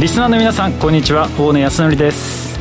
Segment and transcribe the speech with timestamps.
[0.00, 1.28] リスナーの皆さんこんにちは。
[1.38, 2.58] 大野康則です。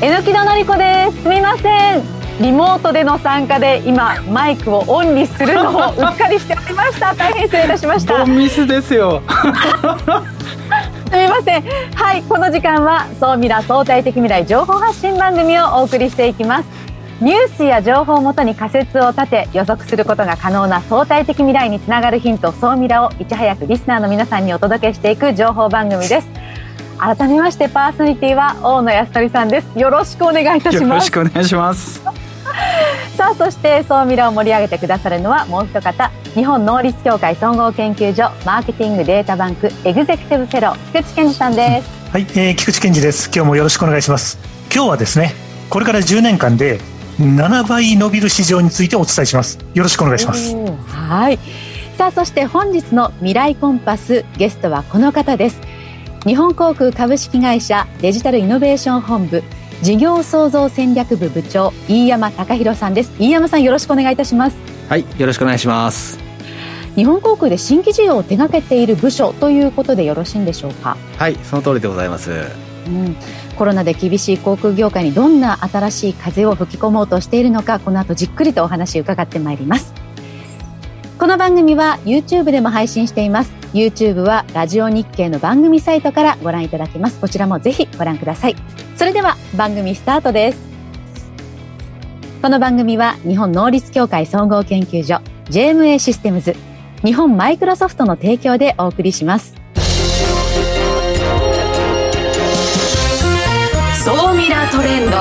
[0.00, 1.22] えのきののりこです。
[1.24, 2.02] すみません。
[2.40, 7.12] リモートでの参加で今マイクをオンにするのを うっかりしておりました。
[7.16, 8.24] 大変失礼いたしました。
[8.24, 9.20] ミスですよ。
[9.26, 11.64] すみません。
[11.96, 16.75] はいこの時間は総ミラ相対的未来情報発信番組をお送りしていきます
[17.20, 26.28] ニュースや情報をもとに仮説を立て予測することが可能な相対的未来につながるヒント総ミラをいち早くリスナーの皆さんにお届けしていく情報番組です。
[26.98, 29.78] 改めましてパーソナリティは大野康則さんです。
[29.78, 30.82] よろしくお願いいたします。
[30.82, 32.02] よろしくお願いします
[33.16, 42.10] さあそして総ミラを盛り上げてくださるのはもう一方日本能率協会総合研究所マーケティングデータバンクエグゼクティブフェロー菊池健二さんです。
[42.10, 43.30] はい、えー、菊池健二です。
[43.34, 44.38] 今日もよろしくお願いします。
[44.72, 45.34] 今日はですね
[45.70, 46.78] これから10年間で
[47.18, 49.58] 7倍伸びる市場についてお伝えします。
[49.74, 50.54] よろしくお願いします。
[50.88, 51.38] はい。
[51.96, 55.58] さあそして本日の未来コンパスゲストはこの方です。
[56.26, 59.42] 日本航空株式会社デジタルイノベーション本部
[59.82, 63.12] 事業創造戦略部部長飯山隆弘さんです。
[63.18, 64.56] 飯山さんよろしくお願いいたします。
[64.88, 66.18] はいよろしくお願いします。
[66.96, 70.96] 日本航空で新規事業を手掛けている部署ということでよろしいんでしょうか？
[71.18, 73.16] はいその通りでございます、うん、
[73.56, 79.94] コロナで厳しい航空業界にどんな新しい風を吹き込もうとしているのかこの後じっくりとお話伺ってまいります。
[81.18, 83.52] この番組は YouTube でも配信しています。
[83.72, 87.18] YouTube はラジオ日経の番組サイトからご覧いただけます。
[87.18, 88.56] こちらもぜひご覧ください。
[88.96, 90.58] それでは番組スタートです。
[92.42, 96.54] この番組は日本能率協会総合研究所 JMA システムズ
[97.02, 99.65] 日本マイクロソフトの提供でお送りします。
[104.06, 105.16] 総ミラトレンド。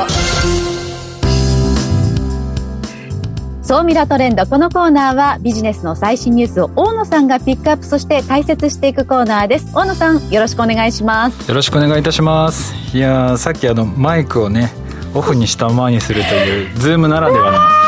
[3.64, 4.46] 総ミラトレンド。
[4.46, 9.72] このコーナーはビジネスの最新ニュースを大野さんがピックアップそして解説していくコーナーです。
[9.74, 11.50] 大野さんよろしくお願いします。
[11.50, 12.76] よろしくお願いいたします。
[12.96, 14.72] いやさっきあのマイクをね
[15.16, 17.85] オフにしたままにするというズームならではの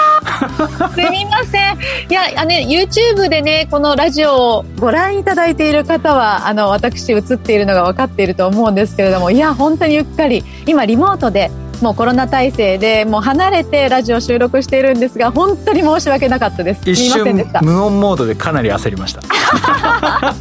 [0.93, 1.77] すみません。
[2.09, 11.51] いや、あの、YouTube でね、このラジオをご覧いただいている方は、あの、私映っているのが分かっていると思うんですけれども、いや、本当にうっかり、今リモートで
[11.81, 16.89] もうコロナ体制でもう離れてラジオ収録しているんですが本当に申し訳なかったです。
[16.89, 17.23] 一瞬
[17.61, 19.21] 無音モードでかなり焦りました。
[19.21, 20.35] はい、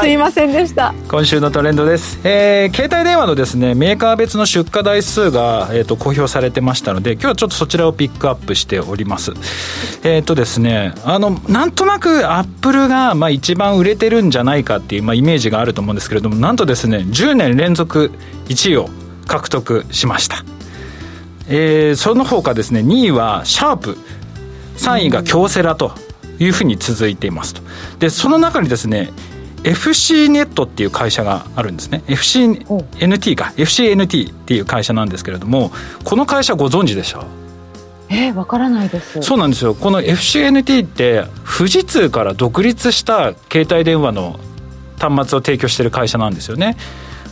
[0.00, 0.94] すいませんでした。
[1.08, 9.32] 今週のトレンドです、えー、携帯電話のですねメーカー別の出荷台数が、えーと、公表されてましたので今日はちょっとそちらをピックアップしております。
[10.02, 18.10] えっ、ー、とですねあのなんとなくアップルが、まあ、一番売れてるんじゃないかっていう、まあ、イメージがあると思うんですけれどもなんとですね10年連続
[18.46, 18.88] 1位を
[19.26, 20.44] 獲得しました。
[21.48, 23.98] えー、その他ですね2位はシャープ。
[24.76, 25.92] 3位が京セラと
[26.38, 27.62] いうふうに続いていますと。
[27.98, 29.12] でその中にですね
[29.64, 32.02] FC ネットっていう会社があるんですね。
[32.06, 33.52] FCNT か。
[33.56, 35.72] FCNT っていう会社なんですけれども
[36.04, 37.24] この会社ご存知でした
[38.10, 39.22] えー、わからないです。
[39.22, 39.74] そうなんですよ。
[39.74, 41.24] この FCNT って
[41.58, 44.38] 富士通から独立した携帯電話の
[44.98, 46.76] 端末を提供している会社なんですよね。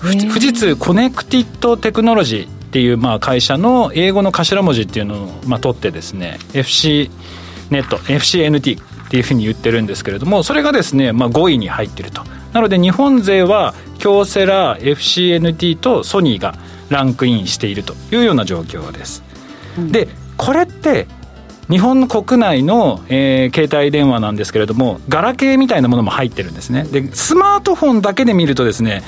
[0.01, 7.11] 富士通コネクティッドテクノロジーっていうまあ会社の英語の頭文字っていうのをまあ取ってですね FC
[7.71, 8.81] ネット FCNT
[9.13, 12.23] っていうふうに言ってるんですけれどもそれがですね、まあ、5位に入ってると。
[12.55, 16.55] なので日本勢は京セラ FCNT とソニーが
[16.89, 19.23] ランクインしているというような状況です、
[19.79, 20.09] うん、で
[20.39, 21.07] これって
[21.71, 26.85] 日本の国内の、えー、携帯電話なんですけれどもガラケーみたいなものも入ってるんですね。
[26.85, 29.03] でスマートフォンだけで見るとですね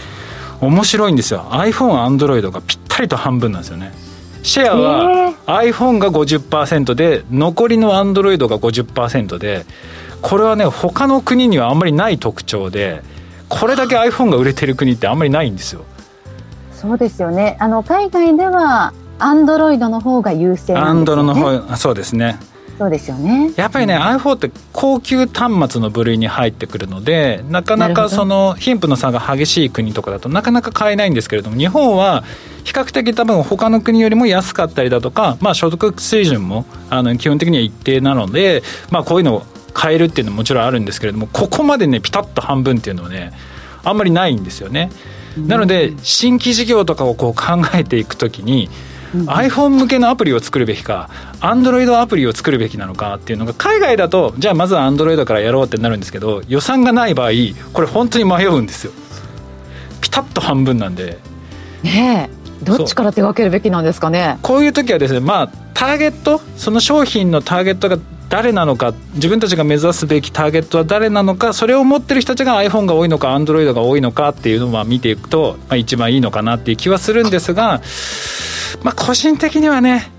[0.60, 1.46] 面白いんですよ。
[1.50, 3.92] iPhone、Android がぴったりと半分なんですよね
[4.44, 9.64] シェアは iPhone が50%で残りの Android が50%で
[10.20, 13.02] これはね他の国にはあんまりない特徴で
[13.48, 15.84] これだけ iPhone が売れてる国ってあんまりないんですよ。
[16.72, 17.56] そうですよね。
[17.58, 20.80] あの海外ではアンドロイドの方が優勢ね。
[20.80, 22.38] アンドロの方そうですね
[22.78, 23.52] そうですよね。
[23.56, 32.24] やっぱりね、うん、iPhone って高級端末の部類に入ってくるのでなかなかその貧富の差が激しい国とかだとなかなか買えないんですけれども日本は
[32.64, 39.42] 比較的多分他の国よりも安かったりだとか、まあ、所得水準もあの基本的には一定なので、まあ、こういうのを
[39.72, 43.32] 買えるっていうのももちろんあるんですけれどもここまでねピタッと半分っていうのはね
[43.84, 44.90] あんまりないんですよね。
[45.36, 48.70] なので新規事業とかをこう考えていくときに
[49.26, 51.08] iPhone 向けのアプリを作るべきか
[51.40, 57.30] Android アプリを作るべきなのかっていうのが海外だとじゃあまずは Android からやろうってなるんですけど予算がない場合
[57.72, 58.92] これ本当に迷うんですよ。
[60.00, 61.18] ピタッと半分なんで。
[61.82, 62.64] ねえ。
[62.64, 64.38] どっちから手がけるべきなんですかね。
[64.42, 66.40] こういう時はですねまあターゲット？
[66.56, 67.98] その商品のターゲットが
[68.30, 77.82] 誰なのか自分たちが目指すべきターゲットは誰なのかそれを持ってる人たちが iPhone が多いのか Android が多いのかっていうのを見ていくと、まあ、一番いいのかなっていう気はするんですが、
[78.82, 80.10] まあ、個人的にはね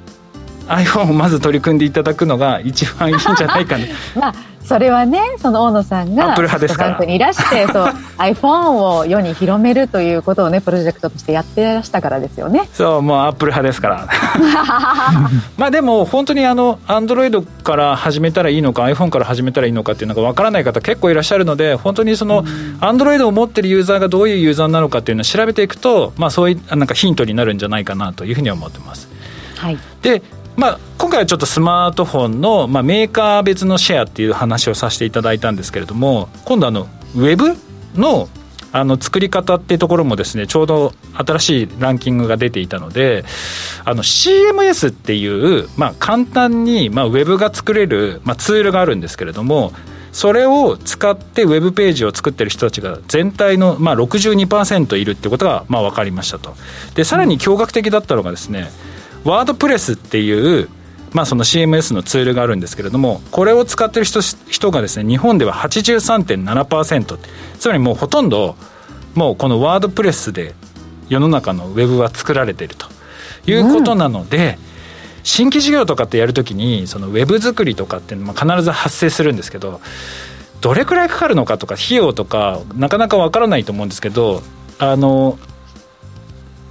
[0.68, 3.86] iPhone をまず取り組んでいただくのが一番いいんじゃないかな。
[4.16, 4.36] まあ
[4.66, 6.90] それはねその大野さんがアップル派ですから。
[6.92, 12.68] バンクにいらしてそう iPhone を世に広めるということをねプロジェクトとしてやってらしたからですよね。
[12.74, 14.08] そうもうアップル派ですから。
[15.58, 22.44] まあでも本当にあのアンドロイドから始めたらいいのか iPhone から始めたらいいのかっていうのが分からない方結構いらっしゃるので本当にその
[22.80, 29.08] アンドロイドを持ってるユーザーがどういうユーザーなのかっていうのを調べていくとまあそういうなんかヒントになるんじゃないかなというふうに思ってます。
[29.58, 29.78] はい。
[30.02, 30.22] で
[30.58, 37.56] まあ、今回はちょっとスマートフォンの、まあ、メーカー別のシェアっていう話をさせていただいたんですけれども今度あのウェブ
[38.00, 38.30] の
[38.72, 43.24] あの作り方っていうところもですねちょうど新しいランキングが出ていたので
[43.86, 49.72] あの CMS っていう、まあ、簡単に、まあ、ウェブが作れる、まあ、ツールがあるんですけれども
[50.12, 56.54] それを使ってウェブページを作ってる人たちが全体の、まあ、62%いるってことが、まあ、分かりましたと。
[56.96, 58.70] でさらに驚愕的だったのがですね、
[59.26, 60.70] ワードプレスっていう
[61.14, 67.18] まあ、その CMS のツールがあるんですけれどもこれを使ってる人人がですね日本では83.7%
[67.58, 68.58] つまりもうほとんど
[69.14, 70.56] もうこのワードプレスで
[71.08, 72.88] 世の中のウェブは作られていると。
[73.48, 79.82] いうことなので、うん、新規事業とかってやるときにそのウェブ作りとかっていうのも必ず発生するんですけど
[80.62, 84.42] どれくらいかかるのかとか費用とかなかなかわからないと思うんですけど
[84.80, 85.38] あの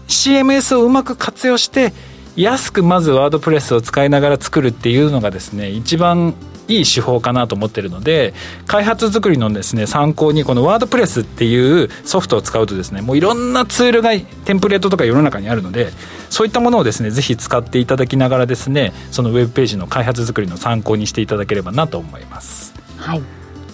[0.08, 1.92] CMS をうまく活用して
[2.36, 6.34] 安くまずワードプレスを使いながら作るっていうのがですね一番
[6.68, 8.34] いい手法かなと思ってるので
[8.66, 14.10] 開発作りのですね参考にこのワードプレスっていうソフトを使うとですねもういろんなツールが
[14.44, 15.90] テンプレートとか世の中にあるので
[16.30, 22.74] そういったものをですねぜひ使っていただきながらですねそのウェブページの開発作りの参考にしていただければなと思います。
[22.96, 23.22] はい、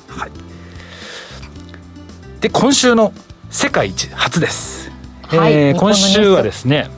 [0.08, 0.30] はい、
[2.40, 3.12] で今週の
[3.50, 4.90] 世界一初です、
[5.28, 6.90] はい、えー、今週はですね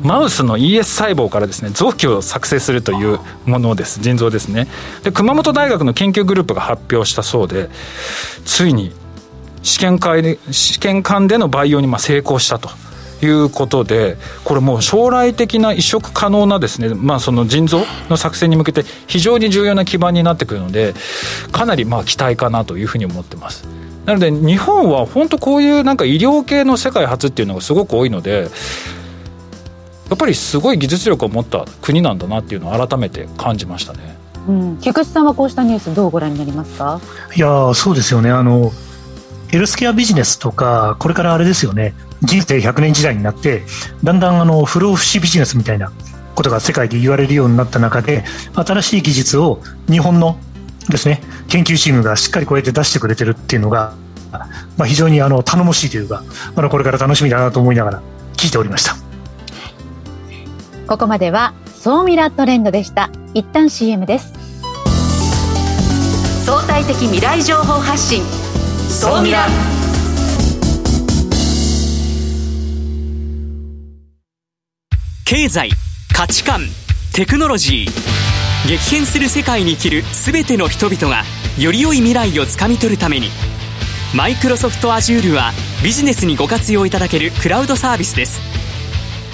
[0.00, 4.68] マウスの ES 細胞からですね臓器を作成するというものです腎臓ですね。
[5.02, 7.70] で熊本大学の研究グループが発表したそうで
[8.44, 8.92] ついに
[9.62, 12.70] 試験会で試験管での培養にまあ成功したと
[13.22, 20.94] いうことでこれもう将来的な移植可能なですね、まあ、その腎臓の作成に向けて非常に重要な基盤になってくるので
[21.50, 23.66] かなりまあ期待かなというふうに思ってます。
[24.06, 28.48] なので日本は本当こういうなんか医療系の世界初っていうのがすごく多いので
[30.08, 34.16] やっぱりすごい技術力を持った国なんだなっていうのを改めて感じましたね。
[34.48, 37.00] うん、菊池さんはこうしたニュースどうご覧になりますか？
[37.36, 38.72] いやそうですよねあの
[39.48, 43.62] ヘルスケアビジネスとかこれからあれですよね人生100年時代になって
[44.02, 45.92] だんだんあの不老不死ビジネスみたいな
[46.34, 48.24] ことが世界で言われるようになった中で
[48.54, 50.38] 新しい技術を日本の
[50.88, 53.94] ですね研究チームがしっかりこうやって出してくれてるっていうのが、
[54.78, 56.22] まあ、非常にあの頼もしいというか、
[56.54, 58.02] まだこれから楽しみだなと思いながら
[58.36, 59.07] 聞いておりました。
[60.88, 63.10] ここまでは総ミラトレンドでした。
[63.34, 64.32] 一旦 CM です。
[66.46, 68.22] 相対的未来情報発信。
[68.88, 69.46] 総ミラ
[75.26, 75.70] 経済
[76.14, 76.62] 価値観
[77.12, 78.68] テクノロジー。
[78.68, 81.22] 激変する世界に生きる全ての人々が
[81.58, 83.28] より良い未来をつかみ取るために。
[84.14, 85.52] マイクロソフト Azure は
[85.84, 88.40] ビジネスにご活用いただけるクラウドサービスです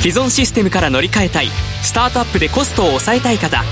[0.05, 1.49] 既存システムから乗り換えたい。
[1.83, 3.65] スタートアップでコストを抑えたい方。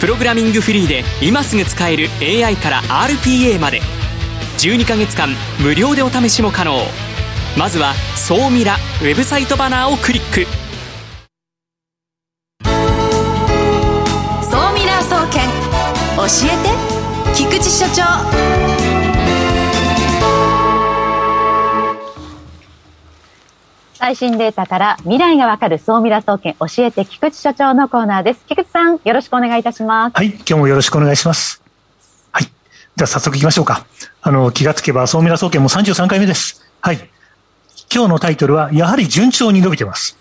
[0.00, 3.80] プログラミングフリーで今すぐ使える AI から RPA まで。
[4.58, 5.28] 12ヶ月間
[5.60, 6.80] 無料でお試しも可能。
[7.56, 10.48] まずは「総ミラ」ウェブサイトバナーをクリック。
[12.64, 12.70] 総
[14.74, 15.48] ミラー総研。
[16.16, 16.70] 教えて。
[17.36, 18.02] 菊池所長。
[23.98, 28.44] 最新データから未来がわかる総ミラ総研教えて菊池所長のコーナーです。
[28.46, 30.16] 菊池さん、よろしくお願いいたします。
[30.16, 31.60] はい、今日もよろしくお願いします。
[32.30, 32.44] はい。
[32.94, 33.86] では早速行きましょうか。
[34.22, 36.64] あの、気がつけば総ミラ総研も33回目です。
[36.80, 37.10] はい。
[37.92, 40.16] 今日のタイトルは、やはり順調に伸びてます。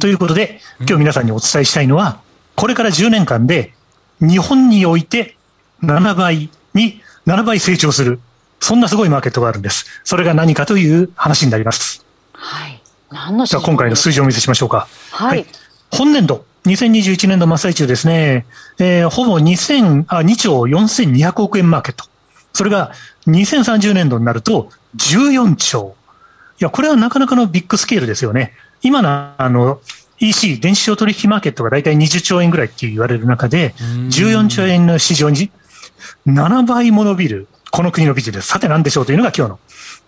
[0.00, 2.20] ということで、今日皆さんにお伝えしたいのは、
[2.56, 3.74] これから10年間で、
[4.22, 5.36] 日本において
[5.82, 8.20] 7倍に、7倍成長する。
[8.58, 9.84] そんなすごいマーケットがあるんです。
[10.02, 12.06] それが何かという話になります。
[12.32, 12.77] はい。
[13.10, 14.88] 何のじゃあ今回の数字をお見せしましょうか。
[15.10, 15.38] はい。
[15.38, 15.46] はい、
[15.90, 18.46] 本年度、2021年度真っ最中ですね、
[18.78, 22.04] えー、ほぼ2000あ2兆4200億円マーケット。
[22.52, 22.92] それが
[23.26, 25.96] 2030年度になると14兆。
[26.60, 28.52] いや、これはなかなかのビッグスケールですよね。
[28.82, 29.80] 今の、あの、
[30.18, 35.50] EC、電子商取引マーケットが大体20兆円ぐらいって言われる中で、14兆円の市場に
[36.26, 39.58] 7倍も伸びる、この国のビジネス、さて何でしょうというのが今日の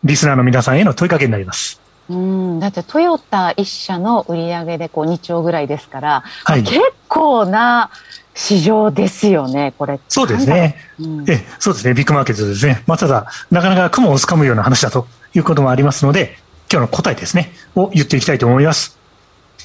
[0.02, 1.80] リスナーの皆さんへの問いかけになります。
[2.11, 7.90] うんだってトヨタ1社の売り上げでこう2兆ぐらいですから、はい、結構な
[8.35, 10.00] 市場ですよね、これ。
[10.09, 10.76] そうですね。
[10.99, 12.83] うん、えそうですね、ビッグマーケットですね。
[12.87, 16.37] まあ、ただ、なかなか雲をつかむような話だということもありますので、
[16.73, 18.99] 今日の答えですね、を言っていきたいと思います。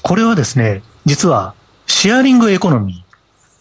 [0.03, 1.55] これはですね、実は、
[1.87, 3.05] シェアリングエコノミ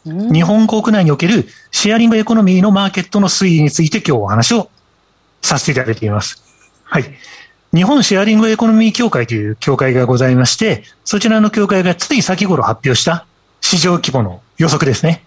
[0.06, 0.32] ー。
[0.32, 4.68] 日本国内におけるシェアリングエコノミーのマーケットの推移について今日お話を
[5.40, 6.42] させていただいています。
[6.82, 7.04] はい。
[7.74, 13.26] 日本シェアリングエコノミー協会という協会がございまして、そちらの協会がつい先頃発表した
[13.60, 15.24] 市場規模の予測ですね。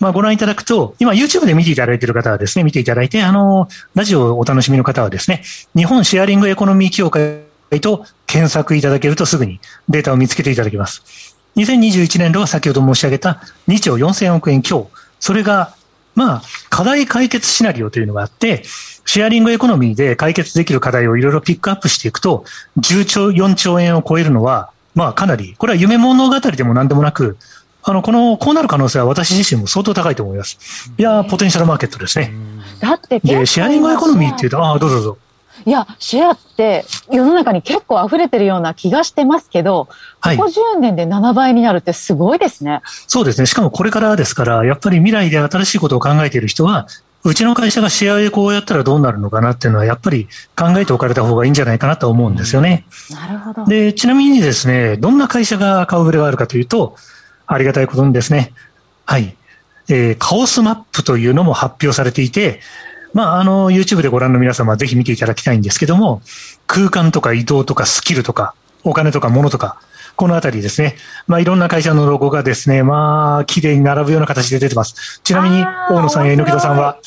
[0.00, 5.44] まあ、ご覧いただくと、今 YouTube で見ていただいている方はですね、見ていただいて、あの、ラジオをお楽しみの方はですね、
[5.76, 7.44] 日本シェアリングエコノミー協会
[7.80, 11.36] と検索いただけるとすぐにデータを見つけていただけます。
[11.54, 14.90] 2021年度は先ほど申し上げた2兆4000億円強。
[15.20, 15.76] それが、
[16.16, 18.64] まあ、課題解決シナリオというのがあって、
[19.06, 22.44] シェアリングエコノミーで解決できる課題をいろいろピックアップしていくと、
[22.78, 27.38] 10兆、4兆円を超えるのは、まあかなり、これは夢物語でも何でもなく、
[27.82, 30.92] あの、この、こうなる可能性は私自身も相当高いと思います。
[30.98, 32.32] いやポテンシャルマーケットですね。
[32.80, 35.18] だってで、シェアリングエコノミーっていうと、ああ、どうぞどうぞ。
[35.64, 39.90] いや、シェアって世の中に結構溢れてるような気がしてますけど、こ
[40.22, 42.82] こ10年で7倍になるってすごいですね。
[43.06, 43.46] そうですね。
[43.46, 46.86] しかもこれからですから、やっぱり未来で新しいことを考えている人は、
[47.28, 52.86] うちの会社がシェアでこうやったらどうなるのかなっていうのは、やっぱり考えておかれた方がいいんじゃないかなと思うんですよね。
[53.10, 53.64] なるほど。
[53.64, 56.96] で、ちなみにですね、どんな会社が顔ぶれがあるかというと、
[57.46, 58.52] ありがたいことにですね、
[59.04, 59.36] はい、
[59.88, 62.60] えー、カオスマップというのも発表されていて、
[63.12, 66.22] まあ、あの、YouTube でご覧の皆様はぜひ見ていただきたいんですけども、
[66.66, 68.54] 空間とか移動とかスキルとか、
[68.84, 69.80] お金とか物とか、
[70.16, 70.96] このあたりですね。
[71.26, 75.20] まあ、いろんな会社のロゴがですね、まあ、綺麗に並ぶような形で出てます。
[75.22, 76.98] ちなみに、大野さんや榎田さんは、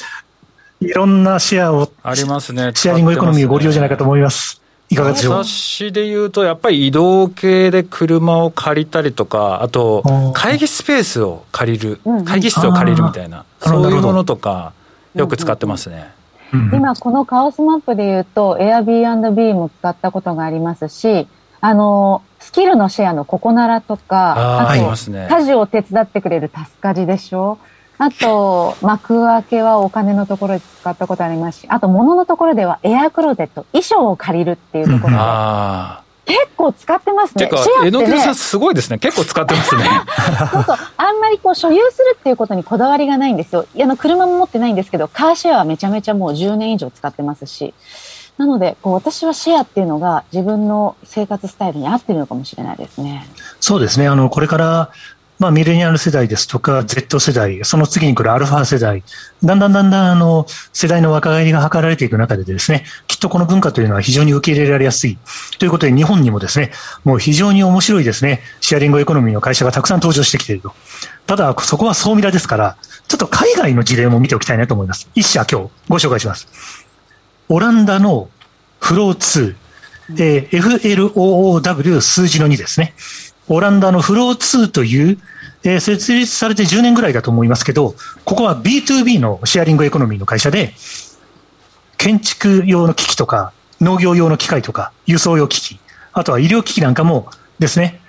[0.80, 2.72] いろんなシェアを、ありますね。
[2.76, 4.62] シェアリングエコノミーをご利用じゃないかと思います。
[4.92, 5.34] いかがでしょう？
[5.44, 14.74] 私で言うと、やっぱり移動系で車を借りたりとか、あと、会議スペースを借りる、会議室を借りるみたいな、そういうものとか、
[15.16, 16.10] よく使ってますね。
[16.52, 21.28] 今、このカオスマップで言うと、Airbnb も使ったことがありますし、
[21.62, 27.58] あの、スキルのシェアのココナラとか、あと、ね、家事を手伝ってくれるタスカジでしょ？
[27.98, 35.16] あと、幕開けはお金のところで使ったことありますし、あと物のところではエアクローゼット、衣装を借りるっていうところで、
[36.26, 37.48] 結構使ってますね。
[37.48, 39.00] てか、えのきさんすごいですね。
[39.00, 39.84] 結構使ってますね。
[40.54, 40.78] そうそう。
[40.96, 43.66] あんまりこう所有するっていうことにこだわりがないんですよ。
[43.82, 47.74] あの、車も持ってないんですけど、カーシェアはめちゃめちゃもう10年以上使ってますし。
[48.40, 53.28] なので、こう私はシェアっていうのが自分の生活スタイルに合ってるのかもしれないですね。
[53.60, 54.08] そうですね。
[54.08, 54.92] あの、これから、
[55.40, 59.04] まあ、ミレニアル世代ですとか、Z 世代、その次に来るアルファ世代、
[59.44, 65.18] だんだんだんだん、あの、世代の若返りが図られていく中でですね、きっとこの文化というのは非常に受け入れられやすい。
[65.58, 66.72] ということで、日本にもですね、
[67.04, 70.74] もう非常に面白いですね、シェアリングエコノミーの会社がたくさん登場してきていると。
[71.28, 72.78] ただ、そこは総ミラですから、
[73.10, 75.10] ちょっと海外の事例も見ておきたいなと思います。
[75.16, 76.89] 一社今日ご紹介します。
[77.52, 78.30] オランダの
[78.80, 79.56] フロー2、
[80.20, 82.94] えー、FLOOW 数字の2ですね。
[83.48, 85.18] オランダのフロー2という、
[85.64, 90.74] えー、設立されて10年ぐらいだと思いますけど、ここは B2B のシェアリングエコノミーの会社で、
[91.98, 93.52] 建築用の機器とか、
[93.82, 95.80] 農業用の機械とか、輸送用機器、
[96.14, 98.00] あとは医療機器なんかもですね、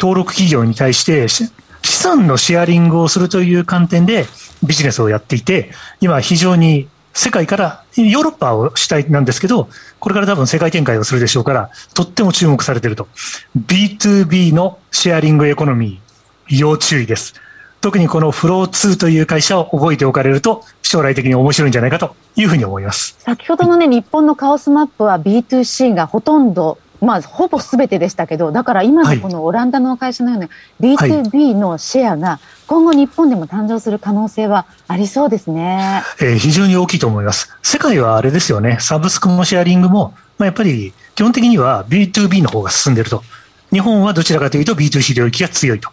[0.00, 1.48] 登録企業に対して資
[1.82, 4.26] 産のシェアリングをするという観点で
[4.64, 13.08] ビジネスをやっていて、今非常に世界から、ヨーロッパを主体なんですけど、これから多分世界展開をするでしょうから、とっても注目されていると。
[13.58, 17.34] B2B のシェアリングエコノミー、要注意です。
[17.80, 23.16] 特にこのフロー2という会社を覚えておかれると、将来的に面白いんじゃないかというふうに思います。
[23.18, 30.48] 先ほどのね、日本のカオスマップは B2C がほとんどまあ、ほぼすべてでしたけど、だから今のこのオランダの会社のような
[30.80, 36.02] B2B のシェアが今後日本でも誕生する可能性はありそうですね。
[36.20, 37.56] えー、非常に大きいと思います。
[37.62, 43.22] 世界はあれですよね、サブスクもシェアリングも、まあ、やっぱり基本的には B2B の方が進んでいると。
[43.70, 45.90] 日本はどちらかというと B2C 領域が強いと。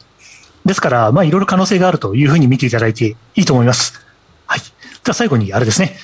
[0.66, 4.02] ですから、まあ、いろいろ可能性があるというふうに見ていただいていいと思います。
[4.48, 4.60] はい。
[4.60, 5.96] じゃあ最後にあれですね。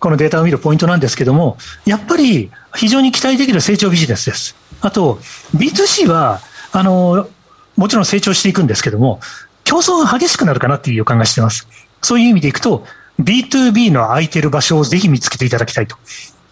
[0.00, 4.56] このデータを見るポイントなんですけども、やっぱり非常に期待できる成長ビジネスです。
[4.80, 5.20] あと、
[5.54, 6.40] B2C は、
[6.72, 7.28] あの、
[7.76, 9.20] もちろん成長していくんですけども、
[9.64, 11.68] 競争が激しくなるかなっていう予感がしてます。
[12.02, 12.84] そういう意味でいくと、
[13.20, 15.96] B2B の空いてる場所をぜひ見つけていただきたいと。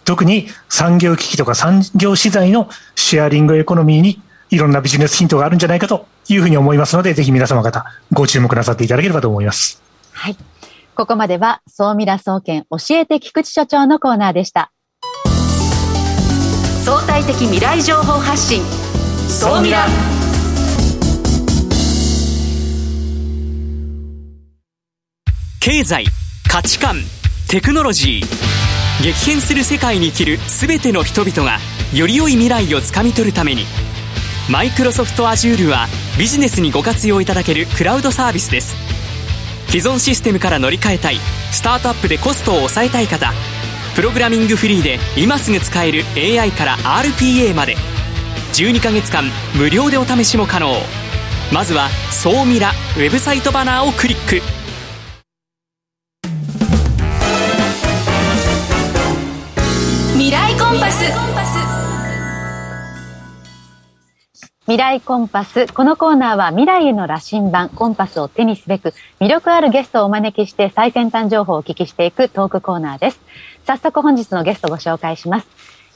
[0.04, 9.82] 特に産業機器とか産業資材のシェアリングエコノミーにいろんなビジネスヒントがあるんじゃないかというふうに思いますので、ぜひ皆様方、ご注目なさっていただければと思います。
[10.12, 10.36] はい。
[10.98, 14.72] ここまでは、総ミラ総研教えて菊池所長のコーナーでした。
[16.84, 18.64] 相対的未来情報発信、
[19.28, 19.86] 総ミラ。
[25.60, 26.04] 経済、
[26.50, 26.96] 価値観、
[27.48, 29.04] テクノロジー。
[29.04, 31.60] 激変する世界に生きる全ての人々が、
[31.94, 33.66] より良い未来をつかみ取るために、
[34.50, 35.86] マイクロソフト Azure は
[36.18, 38.97] ビジネスにご活用いただけるクラウドサービスです
[39.68, 41.18] 既存システムから乗り換えたい。
[41.52, 43.32] スタートアップでコストを抑えたい方。
[43.94, 47.76] プログラミングフリーで今すぐ使える AI から RPA まで。
[48.54, 50.74] 12ヶ月間無料でお試しも可能。
[51.52, 54.57] まずは「総ミラ」ウェブサイトバナーをクリック。
[64.68, 65.66] 未来コンパス。
[65.72, 73.20] このコーナーは未来への羅針盤、コンパスを手にすべく、魅力あるゲストをお招きして最先端情報をお聞きしていくトークコーナーです。
[73.66, 75.46] 早速本日のゲストをご紹介します。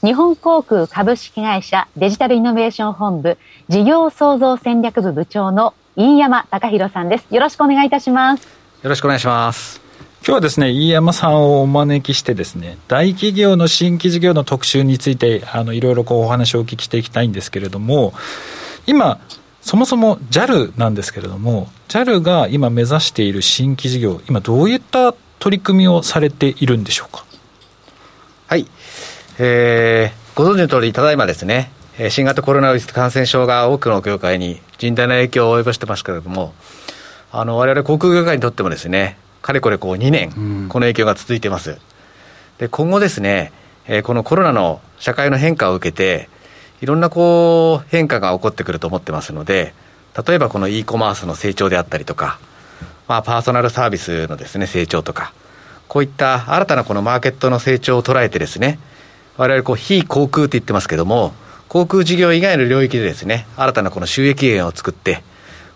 [0.01, 3.37] 日本航空株式会社デジタルイノベーション本部
[3.69, 7.27] 事業創造戦略部部長の飯山隆弘さんです。
[7.29, 8.43] よろしくお願いいたします。
[8.81, 9.83] よろしくお願いします。
[10.25, 18.13] 今日はですね、飯山さんをお招きしてですね、大企業の新規事業の特集について、あの、いろいろこうお話をお聞きしていきたいんですけれども、
[18.85, 19.19] 今、
[19.61, 27.25] そもそも JAL なんですけれども、JAL が今目指している新規事業、今どういった取り組みをされているんでしょうか？
[28.47, 28.67] はい。
[29.39, 31.71] えー、ご存知の通り、ただいまですね、
[32.09, 36.53] 新型コロナウイルス感染症が多くの業界に甚大な影響を及ぼしてますけれども、
[37.31, 41.77] あの、我々航空業界にとってもですね、かれこれこう2年、この影響が続いています。
[42.57, 43.51] で、今後ですね、
[43.87, 46.29] えー、このコロナの社会の変化を受けて、
[46.83, 49.73] いろんなこう変化が起こってくると思ってますので、
[50.27, 52.39] 例えばこの e コマースの成長であったりとか、
[53.07, 55.33] まあ、パーソナルサービスのですね、成長とか、
[55.87, 58.79] こういった新たなこのマーケットの成長を捉えてですね、
[59.37, 61.31] 我々こう非航空って言ってますけども、
[61.69, 65.23] 航空事業以外の領域でですね、新たなこの収益源を作って、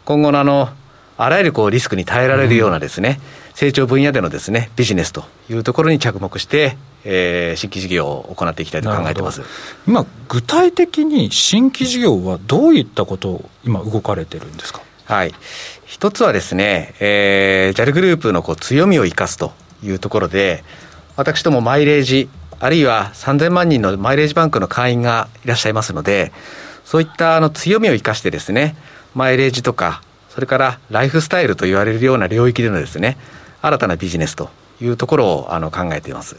[0.03, 0.67] 今後のあの、
[1.15, 3.21] あらゆるこうリスクに耐えられるようなですね、
[3.53, 6.75] 成長分野でのですね、ビジネスというところに着目して、
[7.09, 9.41] えー、新規事業を行っていきたいと考えてます
[9.87, 14.81] 今、具体的に新規事業はどういったことを今、動かれてるんですか？
[15.05, 15.33] はい、
[15.85, 20.65] 一つはですね、えー、JAL グループのこう強みを生かすというところで、
[21.15, 22.27] 私どもマイレージ、
[22.59, 26.33] あるいは3000万人のマイレージバンクの会員がいらっしゃいますので、
[26.83, 28.75] そういったあの強みを生かしてですね、
[29.15, 33.17] マイレージとか、それからライフスタイルと言われるような領域でのですね、
[33.61, 34.49] 新たなビジネスと
[34.81, 36.35] いうところをあの考えています。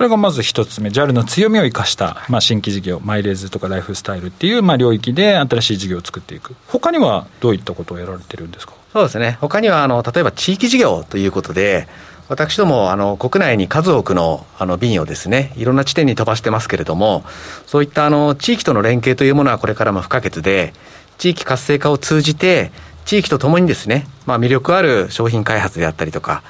[0.00, 8.72] それがまず一つ目、JAL の強みを生かした、まあ、新規事業、マイレーズとかライフスタイルっていう、まあ、領域で新しい事業を作っていく、他にはどういったことをやられてるんですか？
[8.94, 11.86] そうですね、他にはあの例えば地域事業ということで、
[12.30, 17.22] 私どもあの国内に数多くのあの便をですね、いろんな地点に飛ばしてますけれども、
[17.66, 20.72] そういったあの地域との連携というものはこれからも不可欠で、
[21.18, 22.72] 地域活性化を通じて、
[23.04, 26.42] 地域とともにですね、まあ、魅力ある商品開発であったりとか、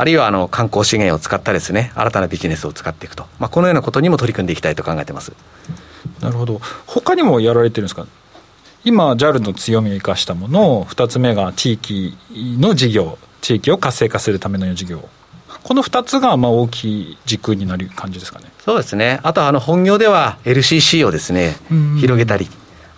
[0.00, 5.32] あるいはあの観光資源を使ったですね、新たなビジネスを使っていくと、まあ、このようなことにも取り組んでいきたいと考えてます。
[6.20, 6.60] なるほど。
[6.86, 8.06] 他にもやられてるんですか？
[8.82, 15.06] 今、JAL の強みを生かしたもの、2つ目が地域の事業、地域を活性化するための事業。
[15.62, 18.46] この2つがまあ大きい軸になる感じですかね？
[18.64, 19.20] そうですね。
[19.22, 21.56] あとあの本業では LCC をですね、
[22.00, 22.48] 広げたり、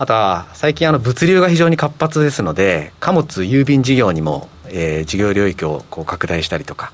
[0.03, 6.91] あとは最近あの物流が非常に活発ですので、貨物郵便事業にも、えー、事業領域をこう拡大したりとか、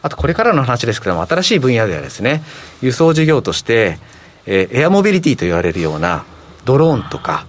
[0.00, 2.42] あとこれからの話ですけども、新しい分野ではですね、
[2.80, 3.98] 輸送事業として、
[4.46, 6.24] えー、エアモビリティと言われるような
[6.64, 7.44] ドローンとか、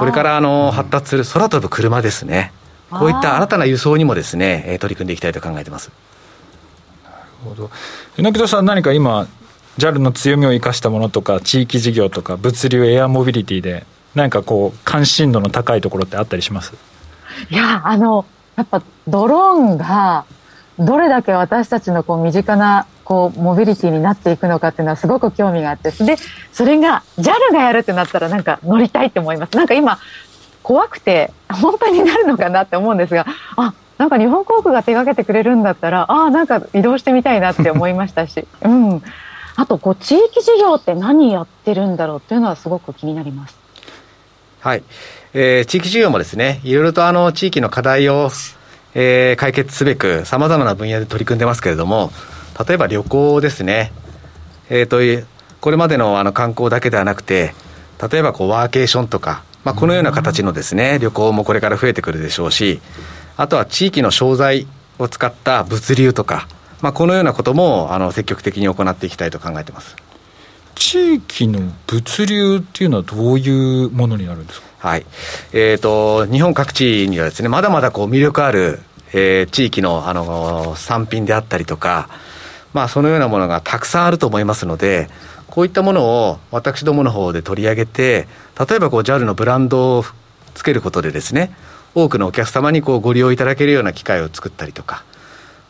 [0.00, 2.50] これからあの発達する空飛ぶ車ですね。
[2.90, 5.92] こういった新たな輸送にもですね、取り組んでいきたいと考えてます。
[7.04, 7.70] なるほど。
[8.16, 9.28] 榎田さん何か今
[9.78, 13.86] JAL の強みを生かしたものとか地域事業とか物流エアモビリティで
[14.18, 16.74] なんかこう関心度の高いところってあったりします？
[17.50, 18.26] いやあの
[18.56, 20.26] やっぱドローンが
[20.78, 26.16] どれだけ私たちのこう身近なこうモビリティになっていくのかっていうのはすごく興味があってで
[26.52, 29.56] それが JAL がやるってなったらなんか乗りたいって思います。
[29.56, 29.98] なんか今
[30.64, 33.24] 怖くて本当になるのかなって思うんですが
[33.56, 39.02] あなんか日本航空が手がけてくれるんだったらああなんか移動してみたいなって思いましたし、うん、
[39.56, 43.56] あとこう地域事業って何やってるんだろうっていうのはすごく気になります。
[44.60, 44.82] はい。
[45.34, 48.30] えー、地域事業もですね、いろいろとあの、地域の課題を、
[48.94, 52.10] えー、解決すべく、さまざまな分野で取り組んでますけれども、
[52.66, 53.92] 例えば旅行ですね。
[54.70, 55.26] えー、と、
[55.60, 57.54] これまでのあの観光だけではなくて、
[58.10, 62.80] 例えばこうワーケーションとか、まあ、このような形のですね、旅行もこれから増えてくるでしょうし、
[63.36, 64.66] あとは地域の商材
[64.98, 66.48] を使った物流とか、
[66.80, 69.96] まあ、このようなこともあの積極的に行っていきたいと考えています
[70.78, 74.66] 地域の物流っていうのはどういうものになるんですか？
[74.78, 75.06] はい。
[75.52, 78.78] えーと、日本各地にはですねまだまだこう魅力ある、
[79.12, 82.08] えー、地域のあの産品であったりとか、
[82.72, 85.08] まあ、そのようなものがたくさんあると思いますので
[85.48, 88.28] こういったものを私どもの方で取り上げて
[88.68, 90.04] 例えばこう JAL のブランドを
[90.54, 91.50] つけることでですね
[91.94, 95.04] 多くのお客様にこうご利用いただけるような機会を作ったりとか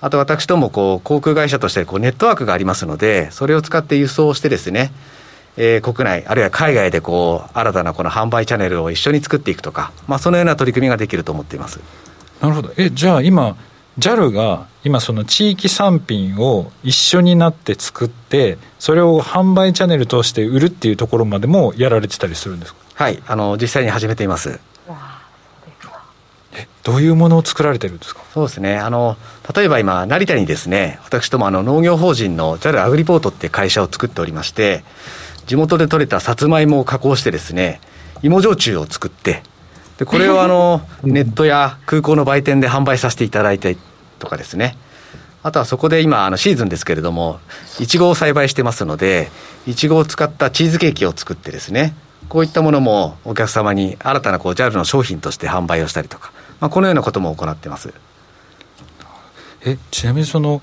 [0.00, 4.92] あと私どもこう航空会社としてこうネットワークがありますので、それを使って輸送してですね、
[5.56, 11.80] えー、国内、あるいは海外でこう新たなこの販売チャンネルを一緒に作っていくとか、まあ、そのような取り組みができると思っています。
[12.40, 13.56] なるほど、えじゃあ今、
[13.98, 22.78] JAL が今、その地域産品を一緒になって作って、それを販売チャンネルとして売るっていうところまでもやられてたりするんですか？
[22.94, 23.20] はい。
[23.26, 24.61] あの実際に始めています。
[26.88, 28.22] どういうものを作られてるんですか？
[28.33, 28.79] そうですね。
[28.79, 29.16] あの
[29.55, 34.85] 例えば今成田にですね私どもあの農業法人の JAL アグリポートって会社を作っておりまして
[35.46, 37.81] 地元で採れたさつまいもを加工してですね
[38.22, 39.42] 芋焼酎を作って
[39.98, 43.77] でこれをあの ネットや空港の売店で販売させていただいたり
[44.18, 44.77] とかですね。
[45.42, 47.38] あとはそこで今あのシーズンですけれども
[47.79, 49.31] いちごを栽培してますので
[49.68, 51.94] いちごを使ったチーズケーキを作ってですね
[52.29, 57.92] こういったものもお客様に新たなこう JAL の商品として販売をしたりとかまあ、このようなことも行ってます。
[59.64, 60.61] えちなみにその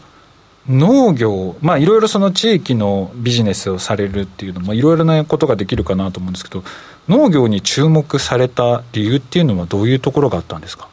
[0.68, 6.64] 農業、まあ、いろいろその地域のビジネスをされるっていうのも、いろいろなことができるかなと思うんですけど、
[7.08, 10.88] 農業に注目された理由っていうのは、どういうところがあったんですか？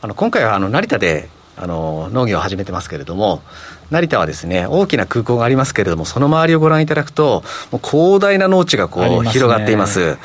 [0.00, 3.42] あの今回はあの成田であの農業を始めてますけれども、
[3.90, 10.16] 成田はですね大きな空港がありますけれども、その周りをご覧いただくと、もう広大な農地がこう、ね、広がっています。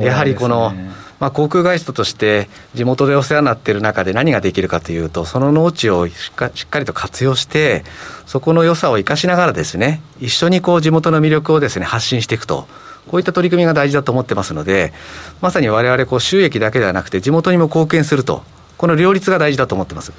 [0.00, 0.72] やはりこの
[1.20, 7.84] まあ、航空会社として地元でお世話になっている中で何ができるかというとその農地をしっかしっかりと活用して
[8.26, 12.66] そこの良さを生かしながらですね一緒にこう地元の魅力をですね発信していくと。
[13.06, 14.94] こういった取り組みが大事だと思ってますので
[15.42, 18.42] まさに我々こう収益だけではなくて地元にも貢献すると。
[18.76, 20.12] この両立が大事だと思ってます。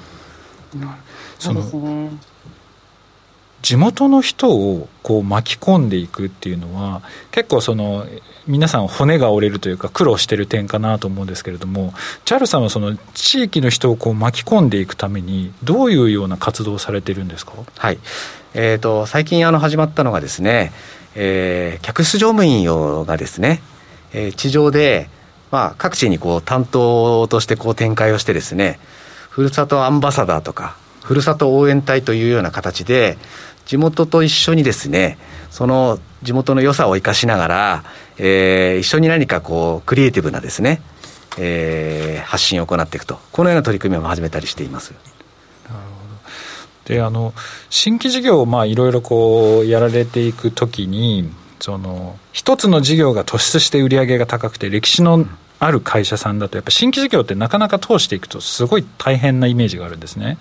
[1.38, 2.10] そうですね
[3.66, 7.02] 地元の人をこう巻き込んでいくっていうのは
[7.32, 8.06] 結構その
[8.46, 11.92] 皆さん骨が折れるというか苦労してる点かなと思うんですけれども
[12.24, 17.98] JAL さんはその地域の人をこう巻き込んでいくためにどういうような活動をされてるんですか、はい。
[18.54, 20.72] えーと、最近あの始まったのがですね、
[21.16, 22.66] えー、客室乗務員
[23.04, 23.62] がですね、
[24.12, 25.10] えー、地上で、
[25.50, 28.78] まあ、各地にこう担当としてこう展開をしてですね
[29.28, 30.76] ふるさとアンバサダーとか
[31.06, 33.16] ふるさと応援隊というような形で
[33.66, 35.18] 地元と一緒にですね
[35.50, 37.84] その地元の良さを生かしながら、
[38.18, 40.80] えー、一緒に何かこうクリエイティブなですね、
[41.38, 44.94] えー、発信を行っていくとこのような取り組みも始めたりしています。
[46.86, 47.34] であの
[47.68, 55.26] 新規事業をまあいろいろこうやられていくときにその一つの事業が突出して売り上げが高くて歴史の
[55.58, 60.38] ある会社さんだとやっぱ新規事業ってなかなか通していくとすごい大変なイメージがあるんですね。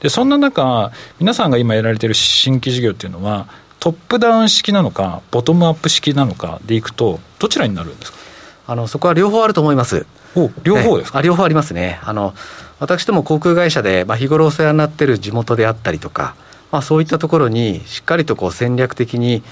[0.00, 3.48] でそんな中皆さんが今やられてる新規事業っていうのは
[3.80, 8.18] トップダウン式なのかボトムアップ式なのかでいくとどちらになるんですか？
[8.66, 10.04] あのそこは両方あると思います。
[10.36, 11.98] お両方ですか、あ両方ありますね。
[12.02, 12.34] あの
[12.78, 16.36] 私ども航空会社で、まあ、日頃お世話になってる地元であったりとか、
[16.70, 19.42] まあ、そういったところにしっかりとこう戦略的に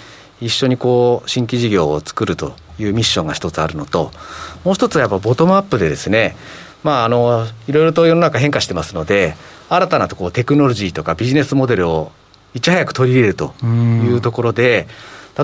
[0.40, 4.10] 一緒にこう新規事業を作るというミッションが一つあるのと
[4.64, 6.36] もう一つはやっぱボトムアップでですね
[6.82, 9.34] まああのいろいろと世の中変化してますので
[9.68, 12.12] 新たなとこテクノロジーとかビジネスモデルを
[12.54, 14.86] いち早く取り入れるというところで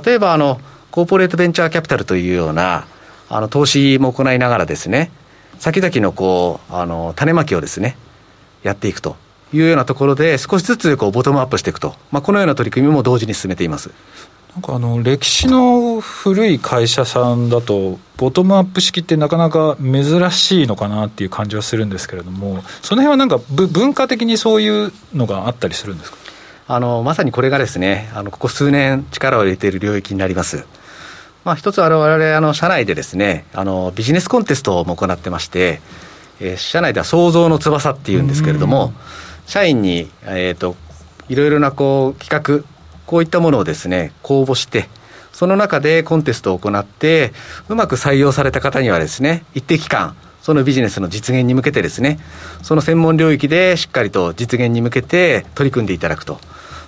[0.04, 2.86] 例えばあのコーポレートベンチャーキャピタルというような
[3.28, 5.10] あの投資も行いながらですね
[5.58, 7.96] 先々のこうあの種まきをですね
[8.62, 9.16] やっていくと
[9.52, 13.90] いうようなところで少しずつこうボトムアップしていくと、まあ、このような取り組みも同時に進めています。
[14.54, 26.18] なんかあの歴史の古い会社さんだと、ボトムアップ式ってなかなか珍しいのかなっていう感じはするんですけれども、その辺はなんか文化的にそういうのがあったりするんですか？
[26.68, 30.66] あのまさにこれがですね、あのここ数年、力を入れている領域になります。
[31.44, 35.80] まあ、一つは我々あの社内でですねあのビジネスコンテストも行ってまして、
[36.40, 38.92] えー、社内では創造の翼っていうんですけれども、
[39.46, 40.76] 社員に、えーと、
[41.30, 42.71] いろいろなこう企画
[43.06, 44.88] こういったものをですね公募して
[45.32, 47.32] その中でコンテストを行って
[47.68, 52.18] うまく採用された方にはですね一定期間そのビジネスの実現に向けてですね
[52.62, 56.38] その専門領域でしっかりと実現に向けて取り組んでいただくと。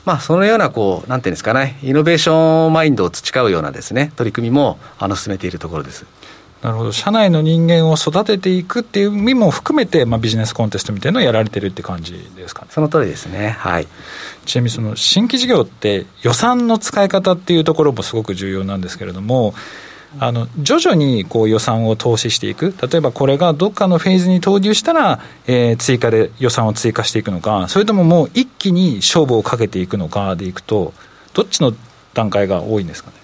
[0.04, 6.04] まあ、そのような、こう、なんていうんですかね、イノベーションマインドを培うようなですね、取り組みも、あの、進めているところです。
[6.64, 6.92] なるほど。
[6.92, 12.68] 社内の人間を育てていくっていう意味も含めて、まあ、ビジネスコンテストみたいなのをやられてるって感じですかね。
[12.70, 13.50] その通りですね。
[13.50, 13.86] はい。
[14.46, 19.54] ちなみにその新規事業って予算の使い方っていうところもすごく重要なんですけれども
[20.18, 30.94] あの徐々にこう予算を投資していく、例えばこれがどっかのフェーズに投入したら、えー、追加で予算を追加していくのか、それとももう一気に勝負をかけていくのかでいくと、
[31.32, 31.74] どっちの
[32.14, 33.16] 段階が多いんですかね？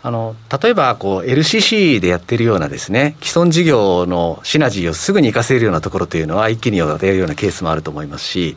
[0.00, 8.56] あの例えばこう LCC でやってるようなですね既存事業のシナジーをすぐに活かせるようなところというのは一気にやるようなケースもあると思いますし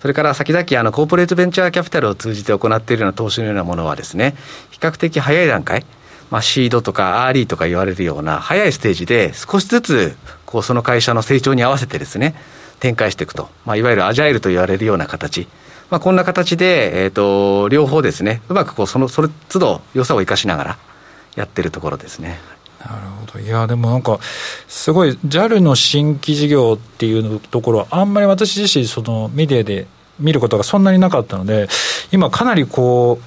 [0.00, 4.34] それから先々あのコーポレートベンチャーキャピタルを通じて行っているような投資のようなものはですね
[4.70, 5.84] 比較的早い段階
[6.30, 10.16] まあ、シードとかアーリーとか言われるような早いステージで少しずつ
[10.46, 12.34] こうその会社の成長に合わせてですね
[12.78, 15.48] 展開していくと、まあ、いわゆるアジャイルと言われるような形、
[15.90, 20.78] まあ、こんな形で、えーと、両方ですねうまくこうそのそれ都度良さを生かしながら
[21.36, 22.38] やってるところですね。
[22.80, 23.40] なるほど。
[23.40, 24.18] いや、でもなんか、
[24.66, 29.86] すごい JAL の新規事業っていうところは、あんまり私自身、そのメディアで
[30.18, 31.68] 見ることがそんなになかったので、
[32.10, 33.24] 今かなりこう、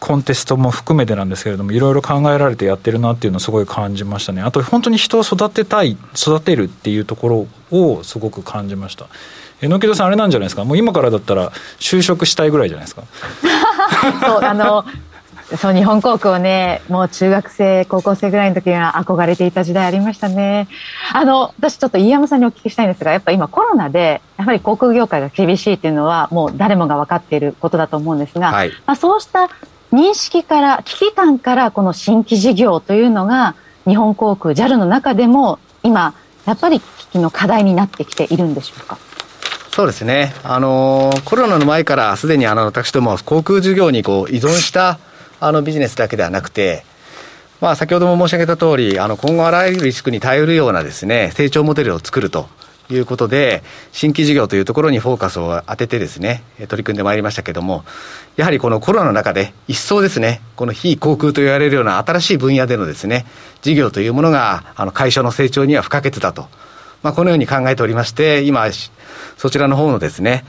[0.00, 4.40] コンテストも含めてなんですけれども、いろいろ考えられてやってるなっていうのをすごい感じましたね。
[4.40, 9.06] あと、本当に人を育てたい、育てるっていうところをすごく感じました。
[9.60, 13.02] 榎木戸さん、あれなんじゃないですか、もう今からだったら就職したいぐらいじゃないですか？
[14.26, 14.84] そうあの
[15.56, 20.68] そう日本航空をねもう中学生高校生ぐらいの時には憧れていた時代ありましたね
[21.12, 29.48] あの私ちょっと飯山さんにお聞きしたいんですがやっぱ今コロナでやはり航空業界が厳しいっていうのはもう誰もが分かっていることだと思うんですが、はい、まあ、そうした
[29.92, 33.56] 認識から、危機感からこの新規事業というのが、
[33.88, 36.14] 日本航空、JAL の中でも今、
[36.46, 38.98] やっぱり危機の課題になってきているんでしょうか？
[39.72, 44.98] そうですね、あのコロナの前からすでにあの私ども航空事業にこう依存した
[45.38, 46.84] あのビジネスだけではなくて、
[47.60, 52.48] まあ、先ほども申し上げた通り、あの今後あらゆるリスクに耐えるようなですね成長モデルを作ると
[52.90, 57.84] いうことで、新規事業というところにフォーカスを当ててですね、取り組んでまいりましたけれども、
[58.36, 63.26] やはりこのコロナの中で、一層ですね、この非航空と言われるような新しい分野でのですね、
[63.62, 66.48] 事業というものが、あの会社の成長には不可欠だと、
[67.02, 68.66] まあ、このように考えておりまして、今、
[69.36, 70.44] そちらの方のですね、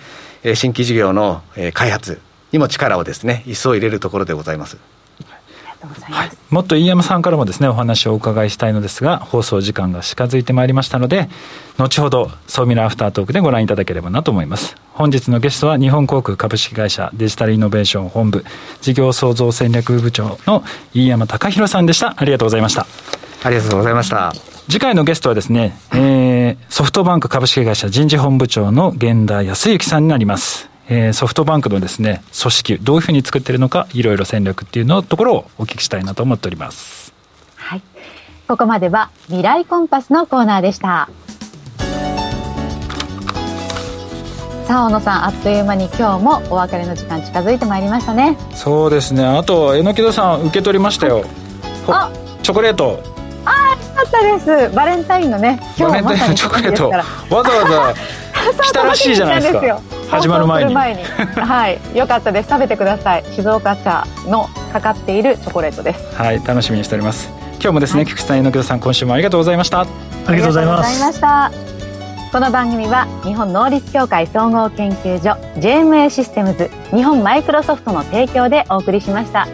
[0.55, 1.41] 新規事業の
[1.73, 2.19] 開発
[2.51, 4.77] にも力をですね、一層入れるところでございます。
[6.03, 11.27] はい、もっと飯山さんからもですねお話をお伺いしたいのですが放送時間が近づいてまいりましたので
[11.79, 14.75] 後ほど総ミラアフタートークでご覧いただければなと思います。
[14.93, 18.45] 本日のゲストは日本航空株式会社デジタルイノベーション本部
[18.81, 22.13] 事業創造戦略部長の飯山隆弘さんでした。
[22.15, 22.85] ありがとうございました。
[23.43, 37.13] ありがとうございました次回のゲストはですね、えー、ソフトバンク株式会社人事本部長の源田康之さんになりますえー、ソフトバンクのですね、組織、どういうふうに作ってるのか、いろいろ戦略っていうのところをお聞きしたいなと思っております。
[37.55, 37.81] はい。
[38.45, 41.09] ここまでは未来コンパスのコーナーでした。
[44.67, 51.25] さあ小野さんあっという間に今日もお別れの時間近づいてまいりましたねそうですねあと榎木戸さん受け取りましたよ
[51.87, 52.09] あ
[52.41, 53.20] チョコレート
[54.11, 54.75] ったです。
[54.75, 57.93] バレンタインのね今日まさにチョコレートわざわざ
[58.61, 59.81] 来たらしいじゃないですか。
[60.09, 60.73] 始まる前に。
[60.73, 61.03] 前に。
[61.03, 61.79] はい。
[61.93, 62.49] よかったです。
[62.49, 63.23] 食べてください。
[63.33, 66.15] 静岡茶のかかっているチョコレートです。
[66.15, 67.29] はい楽しみにしております。
[67.53, 69.81] 今日もですね、はい、菊池さん榎木さん今週もありがとうございました。
[69.81, 69.85] あ
[70.29, 71.51] りがとうございました。
[72.31, 79.49] この番組は日本能力協会総合研究所 JMA システムズ日本マイクロソフトの提供でお送りしました